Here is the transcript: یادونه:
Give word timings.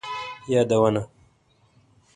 یادونه: 0.51 1.03